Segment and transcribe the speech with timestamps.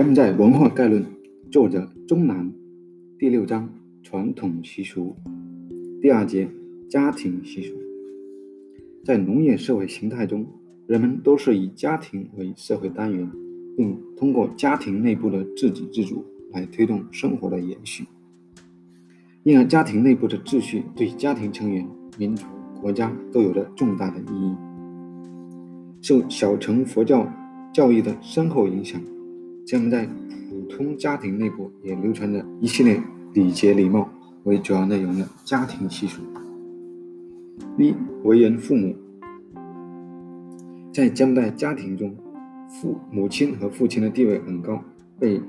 [0.00, 1.04] 将在文化概论，
[1.52, 2.50] 作者钟南，
[3.18, 3.68] 第六章
[4.02, 5.14] 传统习俗，
[6.00, 6.48] 第二节
[6.88, 7.74] 家庭习俗。
[9.04, 10.46] 在农业社会形态中，
[10.86, 13.30] 人们都是以家庭为社会单元，
[13.76, 18.06] 并通过家庭内部的自给自足来推动生活的延续。
[19.42, 21.86] 因而，家庭内部的秩序对家庭成员、
[22.16, 22.46] 民族、
[22.80, 24.56] 国家都有着重大的意义。
[26.00, 27.30] 受小乘佛教
[27.70, 28.98] 教义的深厚影响。
[29.66, 30.06] 将在
[30.48, 33.00] 普通家庭内部也流传着一系列
[33.34, 34.08] 礼节礼貌
[34.44, 36.20] 为主要内容的家庭习俗。
[37.78, 38.94] 一、为人父母，
[40.92, 42.14] 在江代家庭中，
[42.68, 44.82] 父母亲和父亲的地位很高，
[45.18, 45.40] 被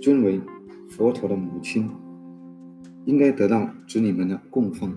[0.00, 0.40] 尊为
[0.88, 1.88] 佛陀的母亲，
[3.04, 4.92] 应该得到子女们的供奉。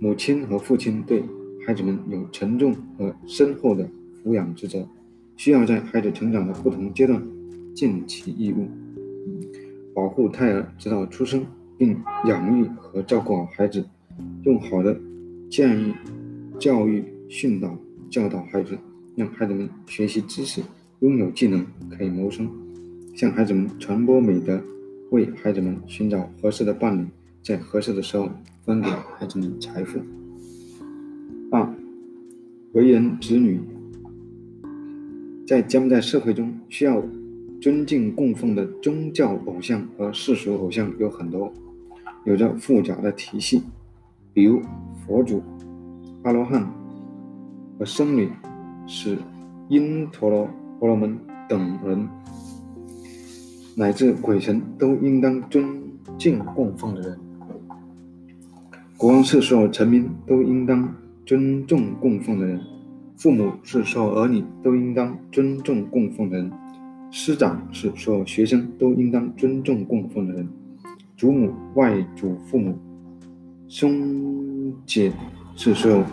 [0.00, 1.22] 母亲和父亲对
[1.66, 3.88] 孩子们有沉重和深厚的
[4.24, 4.88] 抚养职责，
[5.36, 7.22] 需要在孩子成长的不同阶段。
[7.78, 8.66] 尽其义务，
[9.94, 13.84] 保护胎儿直到出生，并养育和照顾好孩子，
[14.42, 14.98] 用好的
[15.48, 15.94] 建议、
[16.58, 17.78] 教育、训导、
[18.10, 18.76] 教导孩子，
[19.14, 20.60] 让孩子们学习知识，
[20.98, 21.64] 拥有技能，
[21.96, 22.50] 可以谋生，
[23.14, 24.60] 向孩子们传播美德，
[25.12, 27.06] 为孩子们寻找合适的伴侣，
[27.44, 28.28] 在合适的时候
[28.64, 30.00] 分给孩子们财富。
[31.52, 31.72] 二，
[32.72, 33.60] 为人子女，
[35.46, 37.00] 在将在社会中需要。
[37.60, 41.52] 尊敬供奉的宗教偶像和世俗偶像有很多，
[42.24, 43.62] 有着复杂的体系，
[44.32, 44.62] 比如
[45.04, 45.42] 佛祖、
[46.22, 46.64] 阿罗汉
[47.78, 48.30] 和僧侣，
[48.86, 49.18] 是
[49.68, 50.48] 因陀罗
[50.78, 52.08] 婆罗门等人，
[53.74, 55.82] 乃至鬼神都应当尊
[56.16, 57.18] 敬供奉的人。
[58.96, 60.94] 国王是所有臣民都应当
[61.26, 62.60] 尊重供奉的人，
[63.16, 66.50] 父母是所有儿女都应当尊重供奉的人。
[67.10, 70.46] 师长是所有学生都应当尊重供奉的人，
[71.16, 72.78] 祖母、外祖父母、
[73.66, 75.12] 兄姐
[75.56, 76.04] 是所有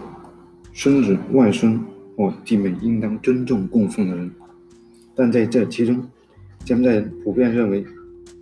[0.74, 1.80] 孙子、外孙
[2.16, 4.32] 或弟妹应当尊重供奉的人。
[5.14, 6.02] 但在这其中，
[6.64, 7.86] 柬埔寨人普遍认为，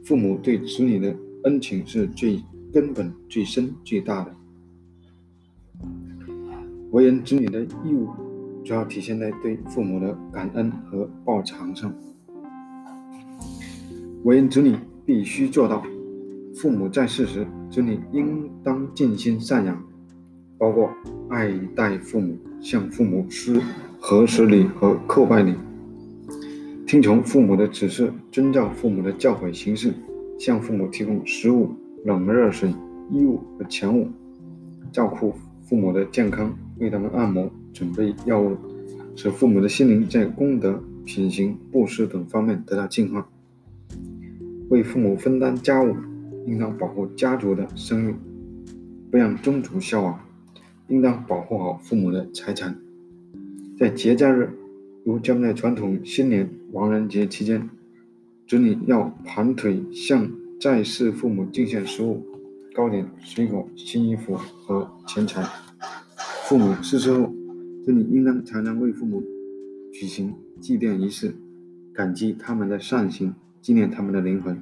[0.04, 2.40] 父母对子女的恩情是最
[2.72, 4.36] 根本、最深、最大的。
[6.92, 8.10] 为人子女的义务，
[8.64, 11.92] 主要体现在对父母的感恩和报偿上。
[14.24, 14.74] 为人子女
[15.06, 15.84] 必须做到：
[16.56, 19.84] 父母在世时，子女应当尽心赡养，
[20.58, 20.90] 包括
[21.28, 23.62] 爱戴父母、向父母施
[24.00, 25.54] 和食礼和叩拜礼，
[26.88, 29.94] 听从父母的指示，遵照父母的教诲行事，
[30.40, 31.72] 向父母提供食物、
[32.06, 32.74] 冷热水、
[33.12, 34.08] 衣物和钱物，
[34.94, 38.56] 照顾父母的健康，为他们按摩、准备药物，
[39.18, 43.28] 使父母的心灵在功德、品行、布施等方面得到净化。
[44.74, 45.96] 为父母分担家务，
[46.48, 48.16] 应当保护家族的声誉，
[49.12, 50.18] 不让宗族消亡；
[50.88, 52.76] 应当保护好父母的财产。
[53.78, 54.50] 在节假日，
[55.06, 57.70] 如将在传统新年、亡人节期间，
[58.48, 62.26] 子女要盘腿向在世父母敬献食物、
[62.74, 65.44] 糕点、水果、新衣服和钱财。
[66.48, 67.32] 父母逝世后，
[67.86, 69.22] 子女应当常常为父母
[69.92, 71.36] 举行祭奠仪式，
[71.94, 73.36] 感激他们的善行。
[73.64, 74.62] 纪念他们的灵魂，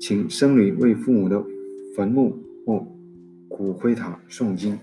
[0.00, 1.44] 请僧侣为父母的
[1.94, 2.34] 坟墓
[2.64, 2.82] 或
[3.46, 4.78] 骨灰塔诵经，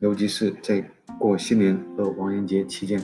[0.00, 0.82] 尤其是在
[1.18, 2.98] 过新年和亡人节期间。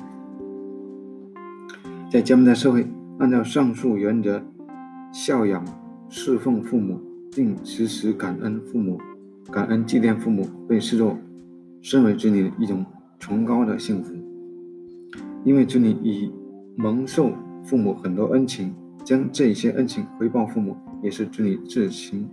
[2.10, 2.86] 在柬埔寨社会，
[3.18, 4.42] 按照上述原则，
[5.12, 5.62] 孝养、
[6.08, 6.98] 侍奉父母，
[7.36, 8.98] 并时时感恩父母、
[9.52, 11.14] 感恩祭奠父母，被视作
[11.82, 12.82] 身为子女的一种
[13.18, 14.14] 崇高的幸福，
[15.44, 16.32] 因为子女已
[16.74, 18.74] 蒙受父母很多恩情。
[19.08, 22.28] 将这些恩情回报父母，也是子女自行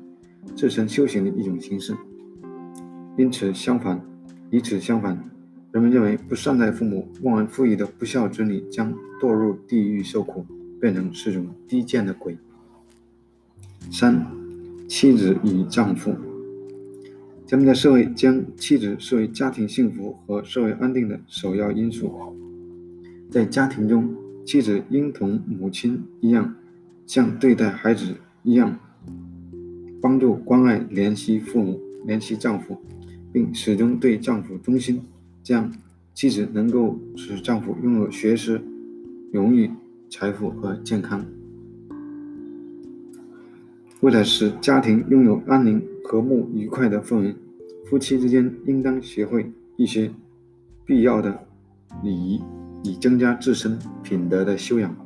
[0.57, 1.95] 自身修行的一种形式。
[3.17, 3.97] 因此，相反，
[4.51, 5.17] 以此相反，
[5.71, 10.45] 人们认为不善待父母、忘恩负义的不孝子女将堕入地狱受苦，
[10.81, 12.37] 变成是种低贱的鬼。
[13.89, 14.27] 三、
[14.85, 16.13] 妻子与丈夫，
[17.45, 22.13] 咱们在社会将妻子视为家庭幸福和社会安定的首要因素。
[23.31, 24.13] 在家庭中，
[24.43, 26.53] 妻子应同母亲一样。
[27.05, 28.79] 像对待孩子一样，
[30.01, 32.77] 帮助、关爱、怜惜父母、怜惜丈夫，
[33.31, 35.03] 并始终对丈夫忠心，
[35.43, 35.71] 这样
[36.13, 38.61] 妻子能够使丈夫拥有学识、
[39.31, 39.69] 荣誉、
[40.09, 41.25] 财富和健康。
[44.01, 47.35] 为了使家庭拥有安宁、和睦、愉快的氛围，
[47.85, 50.11] 夫妻之间应当学会一些
[50.85, 51.39] 必要的
[52.03, 52.41] 礼仪，
[52.83, 55.04] 以增加自身品德的修养。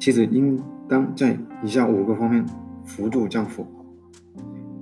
[0.00, 0.58] 妻子应
[0.88, 2.42] 当在以下五个方面
[2.86, 3.66] 辅助丈夫：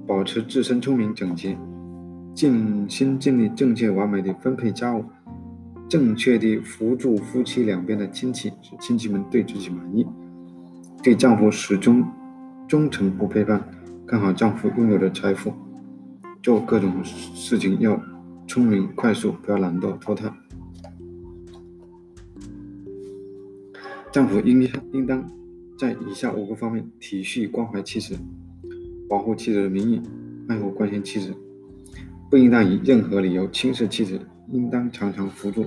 [0.06, 1.58] 保持自身聪明整洁，
[2.32, 5.04] 尽心尽力正确完美的分配家务，
[5.88, 10.06] 正确的辅助夫妻两边的亲戚，使亲戚们对自己满意。
[11.02, 12.06] 对丈夫始终
[12.68, 13.60] 忠诚不背叛，
[14.06, 15.52] 看好丈夫拥有的财富，
[16.40, 18.00] 做各种事情要
[18.46, 20.32] 聪明快速，不要懒惰拖沓。
[24.18, 25.24] 丈夫应应当
[25.78, 28.18] 在以下五个方面体恤关怀妻子，
[29.08, 30.02] 保护妻子的名誉，
[30.48, 31.32] 爱护关心妻子，
[32.28, 35.64] 不应当以任何理由轻视妻子，应当常常辅助，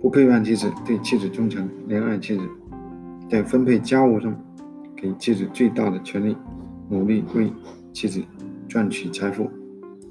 [0.00, 2.42] 不背叛妻子，对妻子忠诚，怜爱妻子，
[3.30, 4.36] 在分配家务上
[4.96, 6.36] 给妻子最大的权利，
[6.88, 7.48] 努力为
[7.92, 8.20] 妻子
[8.68, 9.48] 赚取财富，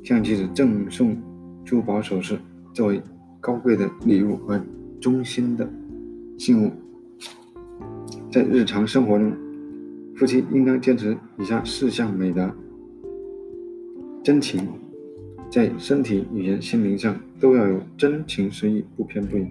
[0.06, 1.22] 向妻子赠送
[1.66, 2.40] 珠宝首饰
[2.74, 3.02] 作为
[3.42, 4.58] 高贵的礼物和
[5.02, 5.70] 衷心的
[6.38, 6.72] 信物。
[8.32, 9.34] 在日常生活中，
[10.16, 12.54] 夫妻应当坚持以下四项美德：
[14.24, 14.68] 真情，
[15.50, 19.46] 在身体、语言、心灵上都要有真情实意，不偏不倚；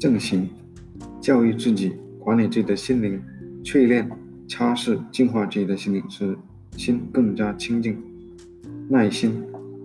[0.00, 0.48] 正行，
[1.20, 3.20] 教育自己，管理自己的心灵，
[3.62, 4.08] 淬炼、
[4.48, 6.34] 擦拭、净化自己的心灵，使
[6.70, 7.96] 心更加清净；
[8.88, 9.30] 耐心，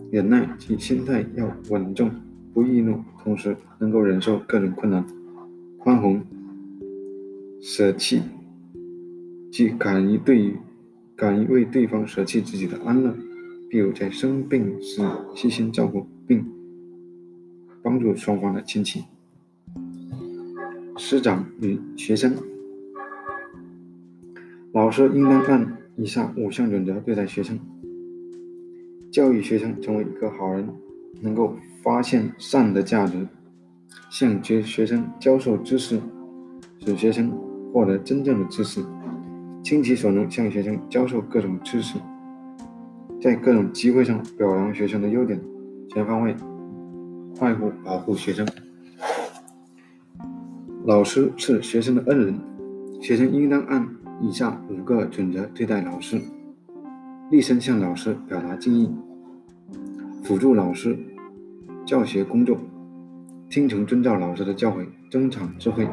[0.09, 2.09] 忍耐及心态要稳重，
[2.53, 5.03] 不易怒，同时能够忍受各种困难；
[5.77, 6.21] 宽宏。
[7.63, 8.23] 舍弃，
[9.51, 10.55] 即敢于对
[11.15, 13.15] 敢于为对方舍弃自己的安乐，
[13.69, 14.99] 比如在生病时
[15.35, 16.43] 细心照顾并
[17.83, 19.03] 帮助双方的亲戚。
[20.97, 22.35] 师长与学生，
[24.71, 27.59] 老师应当按以下五项准则对待学生，
[29.11, 30.67] 教育学生成为一个好人，
[31.21, 33.27] 能够发现善的价值，
[34.09, 36.01] 向学学生教授知识，
[36.83, 37.50] 使学生。
[37.73, 38.83] 获得真正的知识，
[39.63, 41.97] 倾其所能向学生教授各种知识，
[43.21, 45.39] 在各种机会上表扬学生的优点，
[45.89, 46.35] 全方位
[47.39, 48.45] 爱护保护学生。
[50.83, 52.39] 老师是学生的恩人，
[52.99, 53.87] 学生应当按
[54.19, 56.19] 以下五个准则对待老师：
[57.29, 58.93] 立身向老师表达敬意，
[60.23, 60.97] 辅助老师
[61.85, 62.57] 教学工作，
[63.49, 65.87] 听从遵照老师的教诲，增长智慧。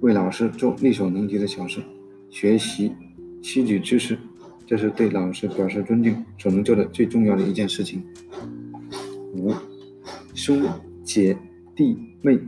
[0.00, 1.80] 为老师做力所能及的小事，
[2.28, 2.92] 学习
[3.40, 4.18] 吸取知识，
[4.66, 8.02] 这是对老师表示尊敬所能做的最重要的一件事情。
[9.34, 9.52] 五，
[10.34, 10.62] 兄
[11.02, 11.36] 姐
[11.74, 12.38] 弟妹，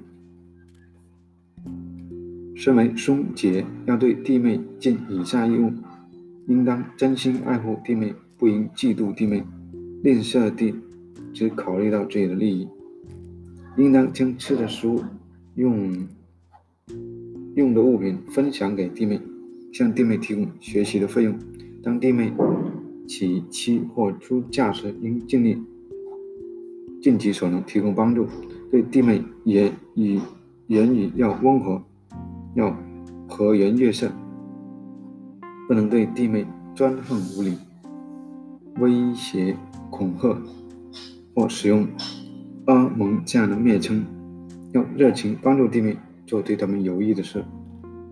[2.54, 5.72] 身为兄姐，要对弟妹尽以下义务：
[6.49, 9.42] 应当真心爱护弟妹，不应嫉妒弟妹，
[10.02, 10.75] 吝啬地
[11.32, 12.69] 只考虑到自己的利益；
[13.78, 15.02] 应当将吃的食物
[15.54, 16.06] 用。
[17.56, 19.19] 用的物品分享给弟妹，
[19.73, 21.35] 向弟妹提供学习的费用。
[21.82, 22.31] 当弟妹
[23.08, 25.56] 起妻或出嫁时，应尽力
[27.00, 28.26] 尽己所能提供帮助。
[28.70, 30.20] 对弟妹也语
[30.67, 31.82] 言语要温和，
[32.56, 32.76] 要
[33.26, 34.12] 和颜悦色，
[35.67, 36.44] 不能对弟妹
[36.75, 37.56] 专横无理、
[38.81, 39.56] 威胁
[39.88, 40.37] 恐吓
[41.35, 41.88] 或使用
[42.66, 44.04] 阿蒙这样的蔑称。
[44.73, 45.97] 要热情帮助弟妹。
[46.26, 47.45] 做对他们有益的事，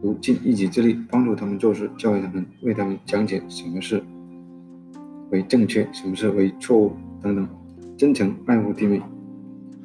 [0.04, 4.04] 如尽一己之力帮助他们做事，教育他们，为他们讲解什么事
[5.30, 6.92] 为正确，什么事为错误
[7.22, 7.48] 等等。
[7.96, 9.00] 真诚爱护弟妹，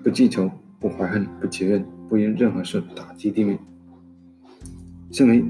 [0.04, 3.58] 不记仇，不怀恨，不结怨，不因任何事打击弟妹。
[5.10, 5.42] 身为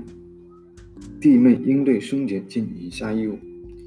[1.19, 3.39] 弟妹，应对兄姐尽以下义务：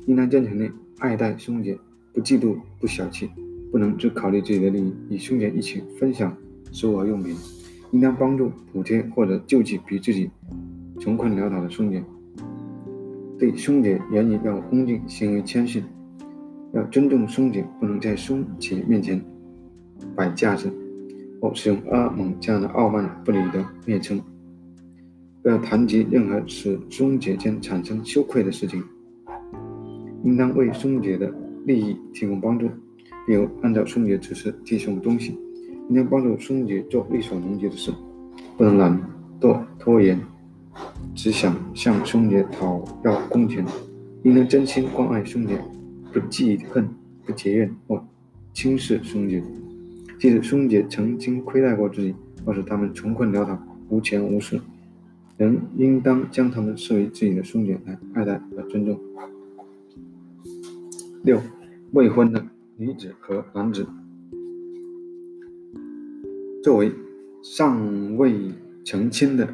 [0.06, 1.78] 应当真诚地爱戴兄姐，
[2.12, 3.30] 不嫉妒，不小气，
[3.70, 6.36] 不能只考虑自己的利益，与兄姐一起分享
[6.72, 7.36] 食物和用品。
[7.92, 10.30] 应当帮助补贴或者救济比自己
[11.02, 12.00] 穷困潦倒的兄姐。
[13.36, 15.82] 对兄姐言语要恭敬，行为谦逊，
[16.72, 19.20] 要尊重兄姐，不能在兄姐面前
[20.14, 20.72] 摆架子
[21.40, 24.22] 或使用阿蒙这样的傲慢不礼的蔑称。
[25.42, 28.80] 不要谈及任何使兄姐间产生羞愧的事情。
[30.22, 31.34] 应当为兄姐的
[31.66, 32.68] 利益提供帮助，
[33.26, 35.36] 比如按照兄姐指示递送东西。
[35.88, 37.90] 应当帮助兄姐做力所能及的事，
[38.56, 38.96] 不能懒
[39.40, 40.16] 惰拖延，
[41.14, 43.64] 只想向兄姐讨要工钱。
[44.22, 45.60] 应当真心关爱兄姐，
[46.12, 46.88] 不记恨、
[47.26, 48.04] 不结怨或
[48.52, 49.42] 轻视兄姐。
[50.18, 52.14] 即使兄姐曾经亏待过自己，
[52.44, 54.60] 或是他们穷困潦倒、无钱无势，
[55.36, 58.96] 仍应当将他们视为自己的兄姐来爱戴和尊重。
[61.24, 61.40] 六、
[61.90, 63.84] 未婚的女子和男子。
[66.62, 66.92] 作为
[67.42, 68.52] 尚未
[68.84, 69.52] 成亲的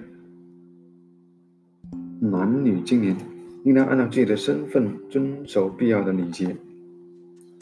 [2.21, 3.17] 男女青年
[3.65, 6.57] 应当按照自己的身份遵守必要的礼节。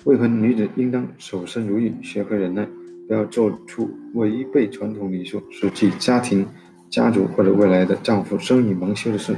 [0.04, 2.66] 未婚女子应当守身如玉，学会忍耐，
[3.08, 6.46] 不要做出违背传统礼数、使其家庭、
[6.88, 9.34] 家族或者未来的丈夫生意蒙羞的事。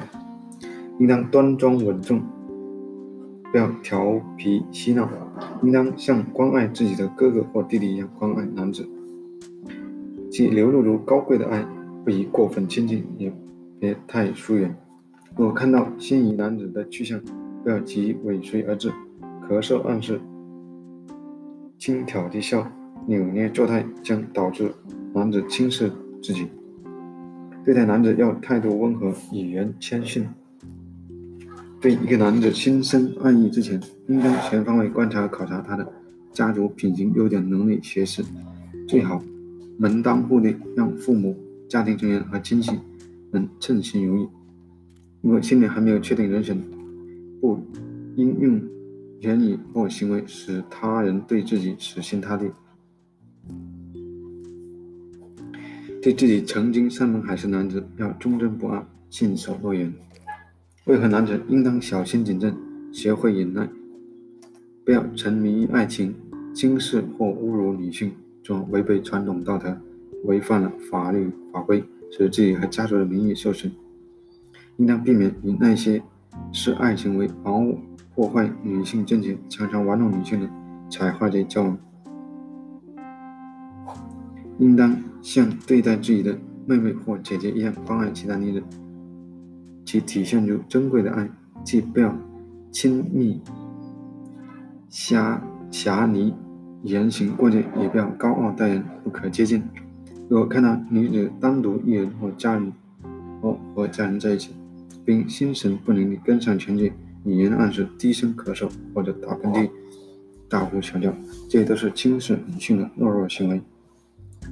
[0.99, 2.21] 应当端庄稳重，
[3.51, 5.09] 不要调皮嬉闹。
[5.63, 8.87] 应当像关爱自己的哥哥或弟弟一样关爱男子，
[10.31, 11.65] 即流露出高贵的爱，
[12.05, 13.33] 不宜过分亲近，也
[13.79, 14.77] 别太疏远。
[15.39, 17.21] 若看到心仪男子的去向，
[17.63, 18.91] 不要急尾随而至，
[19.49, 20.21] 咳嗽暗示、
[21.79, 22.69] 轻佻低笑、
[23.07, 24.69] 扭捏作态，将导致
[25.15, 26.49] 男子轻视自己。
[27.65, 30.27] 对待男子要态度温和，语言谦逊。
[31.81, 35.89] 对一个男子心生爱意之前，应当全方位观察考察他的
[36.33, 38.25] 家族、品行、优点、能力、学识，
[38.89, 39.23] 最好
[39.79, 41.37] 门当户对，让父母、
[41.69, 42.73] 家庭成员和亲戚
[43.31, 44.29] 能称心如意。
[45.21, 46.57] 如果心里还没有确定人选，
[47.41, 47.59] 不
[48.17, 48.61] 应用
[49.21, 52.51] 言语或行为使他人对自己死心塌地。
[56.01, 59.93] 对自己曾经山盟海誓男子要忠贞不二，信守诺言。
[60.87, 62.55] 未婚男子应当小心谨慎，
[62.93, 63.69] 学会忍耐，
[64.85, 66.15] 不要沉迷于爱情，
[66.55, 68.13] 轻视或侮辱女性，
[68.45, 69.77] 从而违背传统道德，
[70.25, 71.83] 违反了法律法规，
[72.13, 73.71] 使自己和家族的名誉受损。
[74.79, 76.03] 应当避免与那些
[76.53, 77.79] 视爱情为防务、
[78.15, 80.49] 破坏女性贞洁、常常玩弄女性的
[80.89, 81.79] 采花贼交往。
[84.59, 88.63] 应当像对待自己的妹妹或姐姐一样关爱其他女人，
[89.85, 91.29] 其体现出珍贵的爱，
[91.65, 92.15] 既不要
[92.71, 93.41] 亲密
[94.89, 96.35] 狭狭离
[96.83, 99.63] 言行过界，也不要高傲待人，不可接近。
[100.29, 102.73] 如果看到女子单独一人或家人
[103.41, 104.55] 或和家人在一起，
[105.09, 106.93] 并心神不宁地跟上前去，
[107.25, 109.71] 语言暗示、低声咳嗽或者打喷嚏、
[110.51, 111.11] 大呼小叫，
[111.49, 113.59] 这些都是轻视女性的懦弱行为。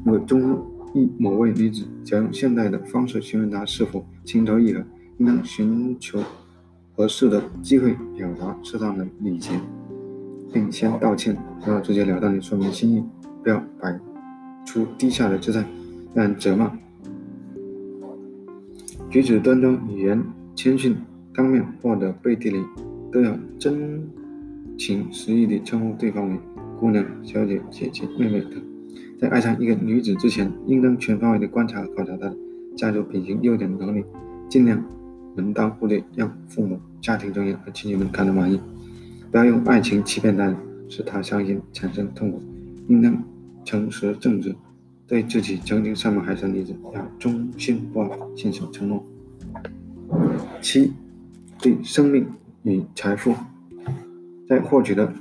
[0.03, 0.59] 如果中
[0.95, 4.83] 意某位女子，想用现代的方式询问她是否情投意合，
[5.19, 6.23] 应当寻求
[6.97, 9.51] 合适的机会表达适当的礼节，
[10.55, 13.05] 并先道歉，不要直截了当地说明心意，
[13.43, 14.01] 不要摆
[14.65, 15.63] 出低下的姿态，
[16.15, 16.75] 但责骂，
[19.11, 20.25] 举止端庄，语言。
[20.57, 20.97] 谦逊，
[21.35, 22.59] 当面或者背地里，
[23.13, 24.03] 都要真
[24.79, 26.37] 情实意地称呼对方为
[26.81, 28.53] 姑娘、小姐、姐姐、妹妹等。
[29.21, 32.37] 在爱上一个女子之前，应当全方位地观察考察她的
[32.75, 34.03] 家族品行、优点、能力，
[34.49, 34.83] 尽量
[35.35, 38.59] 门当户对，让父母、家庭成员和亲戚们看得满意。
[39.31, 40.57] 不要用爱情欺骗他人，
[40.89, 42.41] 使他伤心产生痛苦。
[42.89, 43.23] 应当
[43.63, 44.57] 诚实正直，
[45.07, 49.05] 对自己曾经山盟海誓的女子要忠心不二，信守承诺。
[50.67, 50.93] 七，
[51.63, 52.27] 对生命
[52.65, 53.33] 与财富，
[54.49, 55.13] 在获取的，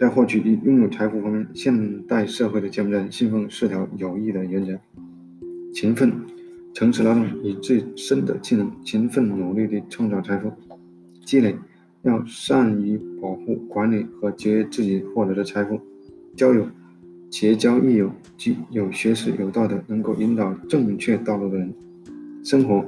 [0.00, 4.78] 在获取与拥有财富方面，现代社会的柬埔寨信奉四条有益的原则：
[5.74, 6.10] 勤奋、
[6.72, 10.48] 诚实劳动，以最深的技能勤奋努力地创造财富；
[11.22, 11.54] 积累，
[12.00, 15.76] 要善于保护、管理和节约自己获得的财富；
[16.34, 16.66] 交友，
[17.28, 21.68] 结交益友，即有学识、有道德、能够引导正确道路的人；
[22.42, 22.82] 生活。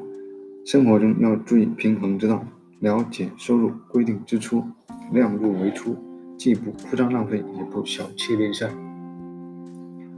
[0.64, 2.42] 生活中要注意平衡之道，
[2.80, 4.64] 了解收入，规定支出，
[5.12, 5.94] 量入为出，
[6.38, 8.66] 既不铺张浪费，也不小气吝啬。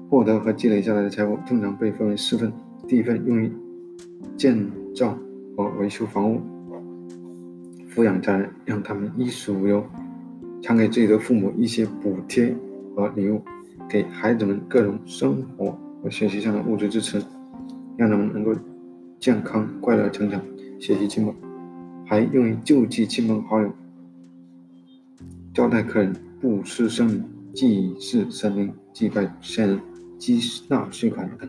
[0.09, 2.53] 获得和积累下来的财富通常被分为四份：
[2.87, 3.50] 第一份用于
[4.37, 4.57] 建
[4.95, 5.19] 造
[5.57, 6.41] 和维修房屋，
[7.93, 9.83] 抚养家人，让他们衣食无忧；
[10.62, 12.57] 常给自己的父母一些补贴
[12.95, 13.43] 和礼物，
[13.88, 17.21] 给孩子们各种生活和学习上的物质支持，
[17.97, 18.55] 让他们能够。
[19.18, 20.40] 健康快乐成长，
[20.78, 21.35] 学习进步，
[22.06, 23.73] 还用于救济亲朋好友、
[25.52, 29.80] 招待客人、布施生命、祭祀神灵、祭拜先人、
[30.18, 31.49] 积纳税款等。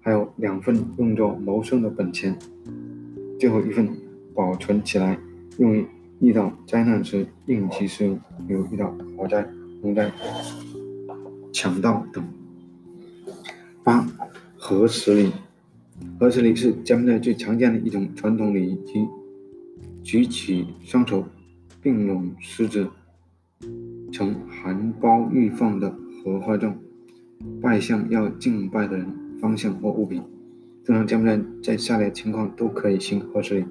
[0.00, 2.34] 还有两份用作谋生的本钱，
[3.38, 3.86] 最后一份
[4.34, 5.18] 保存起来，
[5.58, 5.86] 用于
[6.20, 9.46] 遇到灾难时应急使用，比如遇到火灾、
[9.82, 10.10] 洪灾、
[11.52, 12.24] 强盗等。
[13.84, 14.06] 八
[14.56, 15.32] 合十礼。
[16.20, 19.08] 合十礼是柬埔寨最常见的一种传统礼仪，即
[20.02, 21.24] 举起双手
[21.80, 22.86] 并拢食指，
[24.12, 25.90] 呈含苞欲放的
[26.22, 26.76] 荷花状，
[27.62, 29.06] 拜向要敬拜的人
[29.40, 30.22] 方向或物品。
[30.84, 33.64] 正常柬埔寨在下列情况都可以行合十礼：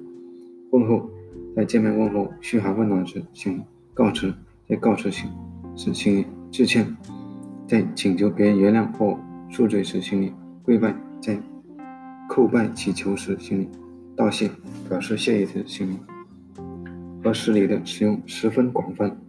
[0.72, 1.08] 问候，
[1.54, 3.62] 在见面问候、嘘寒问暖时行
[3.94, 4.34] 告辞，
[4.68, 5.30] 在告辞行
[5.76, 6.96] 时行致歉，
[7.68, 9.16] 在请求别人原谅或
[9.48, 10.32] 恕罪时行礼
[10.64, 11.40] 跪拜，在
[12.30, 13.68] 叩拜祈求时行礼，
[14.14, 14.48] 道谢，
[14.88, 15.96] 表示谢意的行礼。
[17.24, 19.20] 和十礼的使用十分广泛，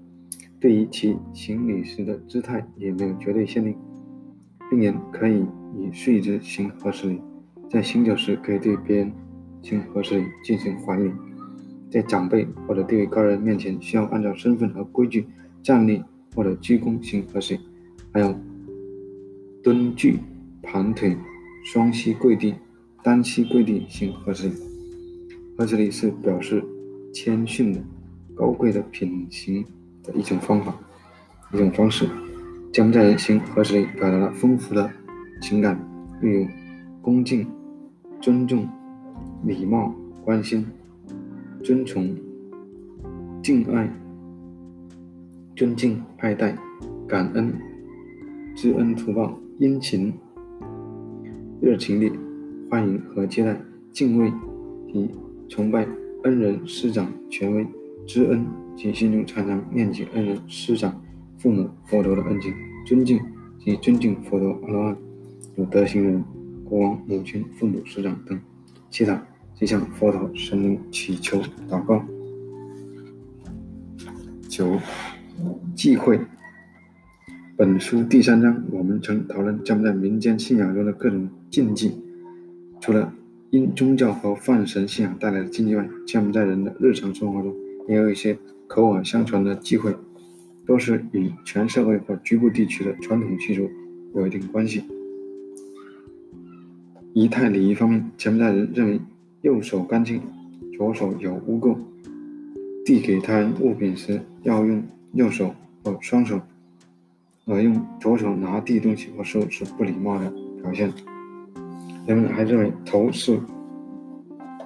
[0.59, 3.75] 对于其行礼时的姿态也没有绝对限定，
[4.69, 5.43] 病人可以
[5.75, 7.19] 以睡姿行和十礼，
[7.71, 9.11] 在行酒时可以对别人
[9.63, 11.11] 行和十礼进行还礼，
[11.89, 15.25] 在长辈或者地位高人面前需要按照身份和规矩
[15.63, 16.03] 站立
[16.35, 17.61] 或者鞠躬行和十礼，
[18.13, 18.39] 还有
[19.63, 20.19] 蹲踞、
[20.61, 21.17] 盘腿、
[21.65, 22.53] 双膝跪地。
[23.03, 24.53] 单膝跪地行合十礼，
[25.57, 26.63] 合十礼是表示
[27.11, 27.81] 谦逊的、
[28.35, 29.65] 高贵的品行
[30.03, 30.77] 的一种方法、
[31.51, 32.07] 一种方式。
[32.71, 34.87] 柬埔寨人行合十礼，表达了丰富的
[35.41, 35.75] 情感，
[36.21, 36.47] 例如
[37.01, 37.47] 恭敬、
[38.21, 38.69] 尊重、
[39.45, 39.91] 礼貌、
[40.23, 40.63] 关心、
[41.63, 42.15] 尊崇、
[43.41, 43.91] 敬爱、
[45.55, 46.55] 尊敬、爱戴、
[47.07, 47.51] 感恩、
[48.55, 50.13] 知恩图报、殷勤、
[51.59, 52.11] 热情地。
[52.71, 53.61] 欢迎和接待，
[53.91, 54.31] 敬畏
[54.93, 55.11] 及
[55.49, 55.85] 崇拜
[56.23, 57.67] 恩人师长权威，
[58.07, 58.47] 知恩
[58.77, 61.03] 及心中常常念及恩人师长、
[61.37, 62.53] 父母、佛陀的恩情，
[62.85, 63.19] 尊敬
[63.59, 64.97] 及尊敬佛陀、阿罗汉、
[65.57, 66.23] 有德行人、
[66.63, 68.39] 国王、母亲、父母、师长等，
[68.89, 69.21] 其他
[69.53, 72.01] 即向佛陀、神灵祈求祷告。
[74.47, 74.79] 九，
[75.75, 76.17] 忌讳。
[77.57, 81.91] 本书第三章，我们曾讨论将在民间信仰中的各种禁忌。
[82.81, 83.13] 除了
[83.51, 87.53] 因宗教和泛神信仰带来的禁忌外，柬埔寨人的日常生活中
[87.87, 88.35] 也有一些
[88.67, 89.95] 口耳相传的忌讳，
[90.65, 93.69] 都是与全社会或局部地区的传统习俗
[94.15, 94.83] 有一定关系。
[97.13, 98.99] 仪态礼仪方面，柬埔寨人认为
[99.41, 100.19] 右手干净，
[100.75, 101.77] 左手有污垢，
[102.83, 104.83] 递给他人物品时要用
[105.13, 106.41] 右手或双手，
[107.45, 110.33] 而用左手拿递东西或收是不礼貌的
[110.63, 110.91] 表现。
[112.07, 113.39] 人们还认为头是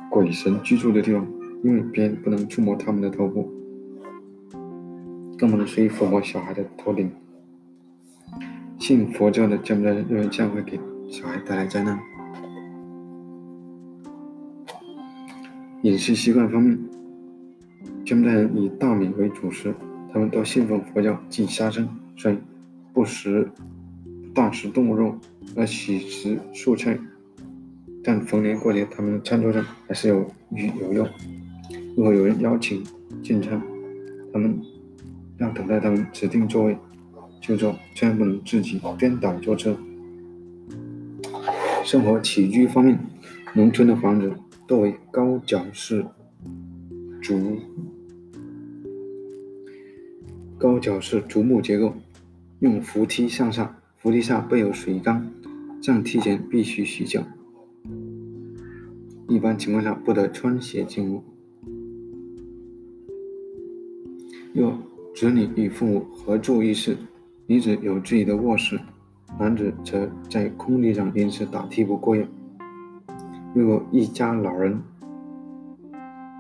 [0.10, 1.28] 鬼神居住的地方，
[1.64, 3.52] 因为别人不能触摸他们的头部，
[5.38, 7.12] 更不能随意抚摸小孩的头顶。
[8.80, 12.00] 信佛教的柬埔寨人认为这样会给小孩带来灾难。
[15.84, 16.80] 饮食习惯方面，
[18.06, 19.76] 柬埔寨人以大米为主食，
[20.14, 22.38] 他们都信奉佛教，忌杀生，所以
[22.94, 23.50] 不食
[24.34, 25.16] 大食动物肉，
[25.56, 26.98] 而喜食蔬菜。
[28.06, 31.08] 但逢年过节，他们的餐桌上还是有鱼有肉。
[31.98, 32.84] 如果有人邀请
[33.24, 33.60] 进餐，
[34.32, 34.62] 他们
[35.40, 36.78] 要等待他们指定座位
[37.42, 39.76] 就坐，千万不能自己颠倒坐车。
[41.84, 43.00] 生活起居方面，
[43.56, 44.32] 农村的房子
[44.68, 46.06] 多为高脚式
[47.22, 47.60] 竹
[50.60, 51.96] 高脚式竹木结构，
[52.60, 55.28] 用扶梯向上，扶梯下备有水缸，
[55.82, 57.24] 上梯前必须洗脚。
[59.28, 61.24] 一般情况下不得穿鞋进屋。
[64.54, 64.78] 若
[65.16, 66.96] 子女与父母合住一室，
[67.48, 68.80] 女子有自己的卧室，
[69.40, 72.28] 男子则在空地上临时打替补过夜。
[73.54, 74.80] 如果一家老人、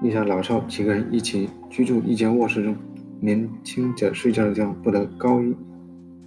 [0.01, 2.75] 一家老少几个人一起居住一间卧室中，
[3.19, 5.55] 年轻者睡觉的地方不得高于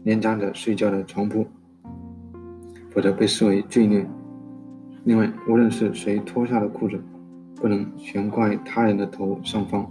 [0.03, 1.47] 年长者睡觉的床铺，
[2.91, 4.05] 否则被视为罪孽。
[5.09, 7.03] 另外，无论是谁脱下的裤子，
[7.55, 9.91] 不能悬挂于他人的头上方。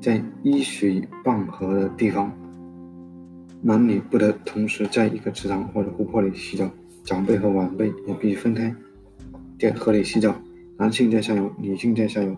[0.00, 2.32] 在依水傍河的地方，
[3.62, 6.68] 男女不得同时在一个池塘或者湖泊里洗澡，
[7.04, 8.74] 长辈和晚辈也必须分开
[9.56, 10.34] 在河里洗澡，
[10.76, 12.36] 男性在上游，女性在下游，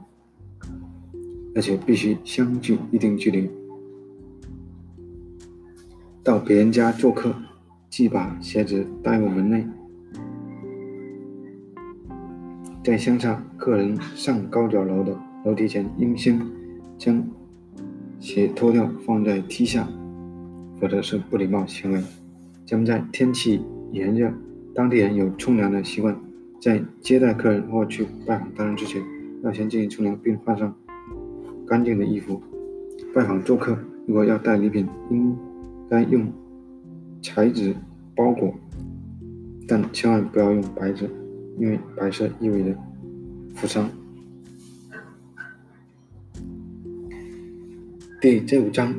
[1.54, 3.48] 而且必须相距一定距离。
[6.22, 7.34] 到别人家做客，
[7.88, 9.66] 即把鞋子带入门内。
[12.82, 15.14] 在乡下，客人上高脚楼的
[15.44, 16.40] 楼梯前，应先
[16.96, 17.22] 将
[18.18, 19.86] 鞋脱掉放在梯下，
[20.80, 22.02] 否则是不礼貌行为。
[22.64, 23.60] 柬埔寨天气
[23.92, 24.32] 炎热，
[24.74, 26.18] 当地人有冲凉的习惯，
[26.58, 29.02] 在接待客人或去拜访他人之前，
[29.42, 30.74] 要先进行冲凉并换上
[31.66, 32.40] 干净的衣服。
[33.14, 35.36] 拜访做客，如果要带礼品，应
[35.90, 36.32] 该用
[37.20, 37.74] 彩纸
[38.16, 38.54] 包裹，
[39.68, 41.10] 但千万不要用白纸。
[41.60, 42.74] 因为白色意味着
[43.54, 43.88] 负伤。
[48.18, 48.94] 第这五章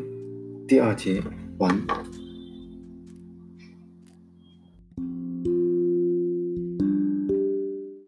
[0.68, 1.22] 第二节
[1.58, 2.21] 完。